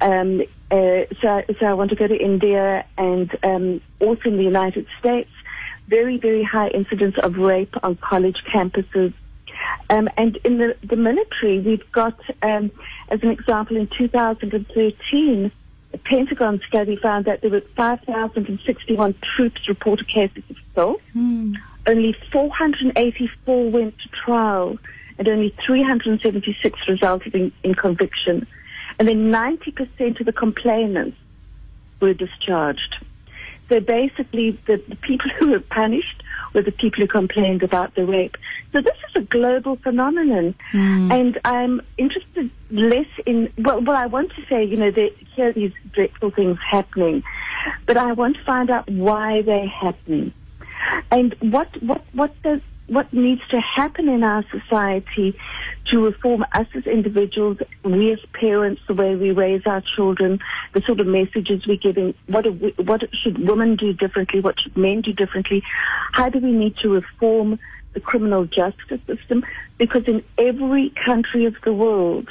[0.00, 4.44] Um, uh, so, so I want to go to India and um, also in the
[4.44, 5.30] United States.
[5.88, 9.14] Very, very high incidence of rape on college campuses.
[9.90, 12.70] Um, and in the, the military, we've got, um,
[13.08, 15.50] as an example, in 2013,
[15.92, 21.00] a Pentagon study found that there were 5,061 troops reported cases of assault.
[21.12, 21.54] Hmm.
[21.86, 24.78] Only 484 went to trial,
[25.18, 28.46] and only 376 resulted in, in conviction.
[28.98, 31.16] And then 90% of the complainants
[32.00, 33.04] were discharged.
[33.68, 36.22] So basically, the, the people who were punished
[36.52, 38.36] were the people who complained about the rape.
[38.72, 41.10] So this is a global phenomenon, hmm.
[41.10, 43.52] and I'm interested less in.
[43.58, 47.22] Well, well, I want to say, you know, there, here are these dreadful things happening,
[47.86, 50.32] but I want to find out why they're happening,
[51.10, 55.38] and what what what does what needs to happen in our society
[55.90, 60.40] to reform us as individuals, we as parents, the way we raise our children,
[60.72, 62.14] the sort of messages we're giving.
[62.26, 64.40] What we, what should women do differently?
[64.40, 65.62] What should men do differently?
[66.12, 67.58] How do we need to reform
[67.92, 69.44] the criminal justice system?
[69.76, 72.28] Because in every country of the world,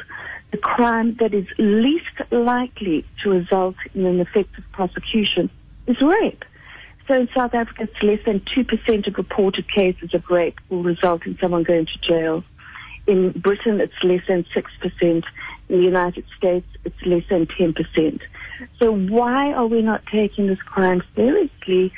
[0.51, 5.49] the crime that is least likely to result in an effective prosecution
[5.86, 6.43] is rape.
[7.08, 11.26] So in South Africa, it's less than 2% of reported cases of rape will result
[11.26, 12.43] in someone going to jail.
[13.08, 15.01] In Britain, it's less than 6%.
[15.01, 15.24] In
[15.70, 18.22] the United States, it's less than 10%.
[18.80, 21.93] So why are we not taking this crime seriously?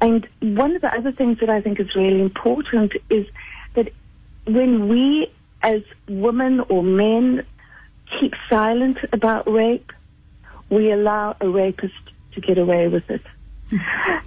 [0.00, 3.26] And one of the other things that I think is really important is
[3.74, 3.90] that
[4.46, 5.32] when we
[5.62, 7.46] as women or men
[8.20, 9.92] keep silent about rape,
[10.70, 11.94] we allow a rapist
[12.34, 13.22] to get away with it.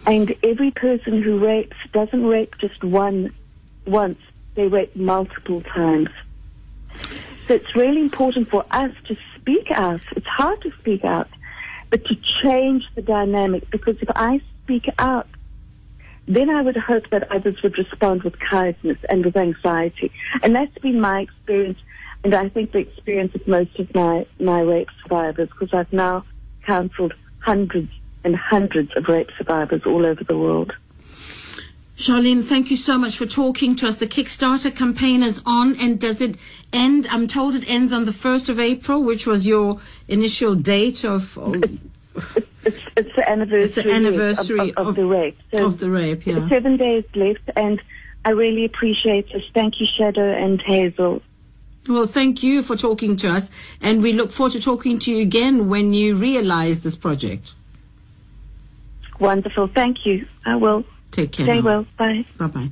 [0.06, 3.34] And every person who rapes doesn't rape just one
[3.86, 4.20] once,
[4.56, 6.10] they rape multiple times.
[7.48, 10.02] So it's really important for us to speak out.
[10.16, 11.30] It's hard to speak out,
[11.90, 15.28] but to change the dynamic because if I speak out,
[16.28, 20.12] then I would hope that others would respond with kindness and with anxiety.
[20.42, 21.78] And that's been my experience,
[22.24, 26.26] and I think the experience of most of my, my rape survivors, because I've now
[26.66, 27.92] counseled hundreds
[28.26, 30.74] and hundreds of rape survivors all over the world.
[31.96, 33.98] Charlene, thank you so much for talking to us.
[33.98, 36.36] The Kickstarter campaign is on, and does it
[36.74, 37.08] end?
[37.10, 41.38] I'm told it ends on the 1st of April, which was your initial date of.
[41.38, 41.64] of
[42.66, 45.38] It's, it's the anniversary, It's the anniversary of, of of- the rape.
[45.54, 46.50] So of the rape, yeah.
[46.50, 47.82] Seven days left, and
[48.26, 49.44] I really appreciate this.
[49.54, 51.22] Thank you, Shado and Hazel.
[51.88, 53.50] Well, thank you for talking to us,
[53.80, 57.54] and we look forward to talking to you again when you realize this project.
[59.20, 59.68] Wonderful.
[59.68, 60.28] Thank you.
[60.46, 60.86] I will.
[61.12, 61.46] Take care.
[61.46, 61.66] Stay now.
[61.66, 61.88] well.
[61.98, 62.26] Bye.
[62.38, 62.70] Bye bye.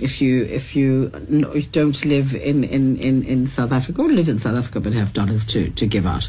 [0.00, 1.08] if you if you
[1.70, 5.12] don't live in, in, in, in South Africa or live in South Africa but have
[5.12, 6.28] dollars to, to give out.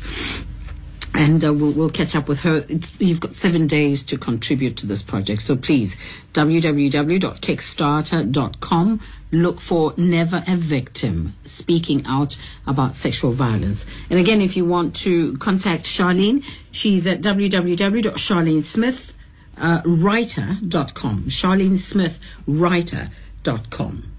[1.13, 2.63] And uh, we'll, we'll catch up with her.
[2.69, 5.41] It's, you've got seven days to contribute to this project.
[5.41, 5.97] So please,
[6.33, 9.01] www.kickstarter.com.
[9.33, 13.85] Look for Never a Victim speaking out about sexual violence.
[14.09, 19.11] And again, if you want to contact Charlene, she's at www.charlenesmith
[21.27, 23.11] Charlene Smith Charlene
[23.43, 24.10] Smith writer.com.